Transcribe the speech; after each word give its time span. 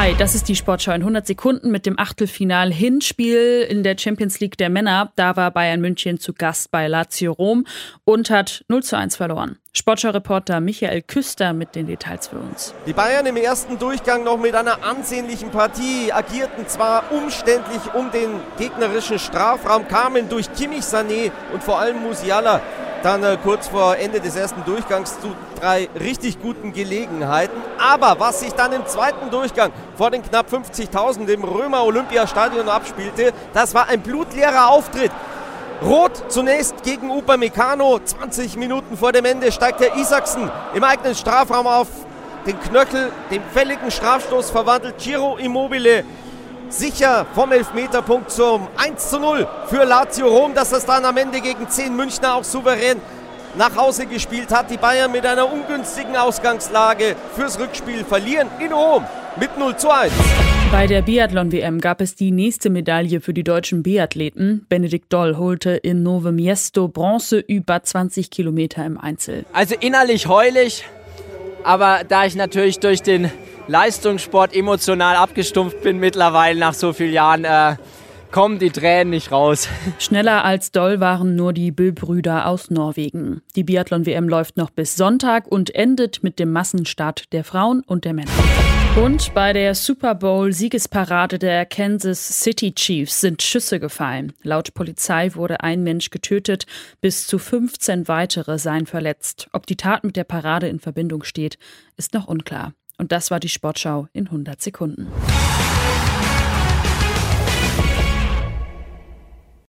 Hi, 0.00 0.14
das 0.16 0.36
ist 0.36 0.46
die 0.48 0.54
Sportschau 0.54 0.92
in 0.92 1.02
100 1.02 1.26
Sekunden 1.26 1.72
mit 1.72 1.84
dem 1.84 1.98
Achtelfinal-Hinspiel 1.98 3.66
in 3.68 3.82
der 3.82 3.98
Champions 3.98 4.38
League 4.38 4.56
der 4.56 4.70
Männer. 4.70 5.10
Da 5.16 5.34
war 5.34 5.50
Bayern 5.50 5.80
München 5.80 6.20
zu 6.20 6.34
Gast 6.34 6.70
bei 6.70 6.86
Lazio 6.86 7.32
Rom 7.32 7.66
und 8.04 8.30
hat 8.30 8.64
0 8.68 8.84
zu 8.84 8.96
1 8.96 9.16
verloren. 9.16 9.58
Sportschau-Reporter 9.72 10.60
Michael 10.60 11.02
Küster 11.02 11.52
mit 11.52 11.74
den 11.74 11.88
Details 11.88 12.28
für 12.28 12.38
uns. 12.38 12.74
Die 12.86 12.92
Bayern 12.92 13.26
im 13.26 13.36
ersten 13.36 13.76
Durchgang 13.76 14.22
noch 14.22 14.38
mit 14.38 14.54
einer 14.54 14.84
ansehnlichen 14.84 15.50
Partie, 15.50 16.12
agierten 16.12 16.68
zwar 16.68 17.10
umständlich 17.10 17.92
um 17.92 18.12
den 18.12 18.30
gegnerischen 18.56 19.18
Strafraum, 19.18 19.88
kamen 19.88 20.28
durch 20.28 20.52
Kimmich, 20.52 20.82
Sané 20.82 21.32
und 21.52 21.64
vor 21.64 21.80
allem 21.80 22.00
Musiala 22.04 22.62
dann 23.02 23.22
äh, 23.22 23.36
kurz 23.42 23.68
vor 23.68 23.96
Ende 23.96 24.20
des 24.20 24.36
ersten 24.36 24.64
Durchgangs 24.64 25.20
zu 25.20 25.34
drei 25.60 25.88
richtig 25.98 26.40
guten 26.40 26.72
Gelegenheiten. 26.72 27.56
Aber 27.78 28.18
was 28.18 28.40
sich 28.40 28.52
dann 28.52 28.72
im 28.72 28.86
zweiten 28.86 29.30
Durchgang 29.30 29.72
vor 29.96 30.10
den 30.10 30.22
knapp 30.22 30.52
50.000 30.52 31.28
im 31.28 31.44
Römer 31.44 31.84
Olympiastadion 31.84 32.68
abspielte, 32.68 33.32
das 33.54 33.74
war 33.74 33.88
ein 33.88 34.00
blutleerer 34.00 34.70
Auftritt. 34.70 35.12
Rot 35.82 36.24
zunächst 36.28 36.82
gegen 36.82 37.10
Upamecano. 37.10 38.00
20 38.04 38.56
Minuten 38.56 38.96
vor 38.96 39.12
dem 39.12 39.24
Ende 39.24 39.52
steigt 39.52 39.80
der 39.80 39.96
Isaksen 39.96 40.50
im 40.74 40.82
eigenen 40.82 41.14
Strafraum 41.14 41.68
auf 41.68 41.86
den 42.46 42.58
Knöchel. 42.58 43.12
Den 43.30 43.42
fälligen 43.52 43.90
Strafstoß 43.90 44.50
verwandelt 44.50 44.98
Giro 44.98 45.36
Immobile 45.36 46.04
sicher 46.70 47.26
vom 47.34 47.52
Elfmeterpunkt 47.52 48.30
zum 48.30 48.68
1 48.76 49.10
zu 49.10 49.18
0 49.18 49.46
für 49.68 49.84
Lazio 49.84 50.28
Rom, 50.28 50.54
dass 50.54 50.70
das 50.70 50.86
dann 50.86 51.04
am 51.04 51.16
Ende 51.16 51.40
gegen 51.40 51.68
10 51.68 51.94
Münchner 51.94 52.34
auch 52.34 52.44
souverän 52.44 52.98
nach 53.56 53.76
Hause 53.76 54.06
gespielt 54.06 54.50
hat. 54.50 54.70
Die 54.70 54.76
Bayern 54.76 55.10
mit 55.12 55.26
einer 55.26 55.50
ungünstigen 55.50 56.16
Ausgangslage 56.16 57.16
fürs 57.34 57.58
Rückspiel 57.58 58.04
verlieren 58.04 58.48
in 58.60 58.72
Rom 58.72 59.04
mit 59.40 59.56
0 59.58 59.76
zu 59.76 59.90
1. 59.90 60.12
Bei 60.70 60.86
der 60.86 61.00
Biathlon-WM 61.00 61.80
gab 61.80 62.00
es 62.02 62.14
die 62.14 62.30
nächste 62.30 62.68
Medaille 62.68 63.20
für 63.20 63.32
die 63.32 63.44
deutschen 63.44 63.82
Biathleten. 63.82 64.66
Benedikt 64.68 65.10
Doll 65.12 65.36
holte 65.36 65.70
in 65.70 66.02
Nove 66.02 66.30
Miesto 66.30 66.88
Bronze 66.88 67.38
über 67.38 67.82
20 67.82 68.30
Kilometer 68.30 68.84
im 68.84 68.98
Einzel. 68.98 69.46
Also 69.54 69.74
innerlich 69.80 70.26
heulig, 70.26 70.84
aber 71.64 72.00
da 72.06 72.26
ich 72.26 72.36
natürlich 72.36 72.80
durch 72.80 73.00
den 73.00 73.30
Leistungssport 73.68 74.54
emotional 74.54 75.16
abgestumpft 75.16 75.82
bin 75.82 75.98
mittlerweile 75.98 76.58
nach 76.58 76.72
so 76.72 76.94
vielen 76.94 77.12
Jahren, 77.12 77.44
äh, 77.44 77.76
kommen 78.30 78.58
die 78.58 78.70
Tränen 78.70 79.10
nicht 79.10 79.30
raus. 79.30 79.68
Schneller 79.98 80.44
als 80.44 80.72
Doll 80.72 81.00
waren 81.00 81.36
nur 81.36 81.52
die 81.52 81.70
Bö-Brüder 81.70 82.46
aus 82.46 82.70
Norwegen. 82.70 83.42
Die 83.56 83.64
Biathlon-WM 83.64 84.28
läuft 84.28 84.56
noch 84.56 84.70
bis 84.70 84.96
Sonntag 84.96 85.46
und 85.46 85.74
endet 85.74 86.22
mit 86.22 86.38
dem 86.38 86.50
Massenstart 86.50 87.32
der 87.32 87.44
Frauen 87.44 87.82
und 87.86 88.06
der 88.06 88.14
Männer. 88.14 88.32
Und 88.96 89.32
bei 89.34 89.52
der 89.52 89.74
Super 89.74 90.14
Bowl-Siegesparade 90.14 91.38
der 91.38 91.66
Kansas 91.66 92.40
City 92.40 92.74
Chiefs 92.74 93.20
sind 93.20 93.42
Schüsse 93.42 93.78
gefallen. 93.80 94.32
Laut 94.42 94.74
Polizei 94.74 95.34
wurde 95.34 95.60
ein 95.60 95.84
Mensch 95.84 96.10
getötet, 96.10 96.64
bis 97.00 97.26
zu 97.26 97.38
15 97.38 98.08
weitere 98.08 98.58
seien 98.58 98.86
verletzt. 98.86 99.48
Ob 99.52 99.66
die 99.66 99.76
Tat 99.76 100.04
mit 100.04 100.16
der 100.16 100.24
Parade 100.24 100.68
in 100.68 100.80
Verbindung 100.80 101.22
steht, 101.22 101.58
ist 101.96 102.14
noch 102.14 102.26
unklar. 102.26 102.72
Und 102.98 103.12
das 103.12 103.30
war 103.30 103.40
die 103.40 103.48
Sportschau 103.48 104.08
in 104.12 104.26
100 104.26 104.60
Sekunden. 104.60 105.06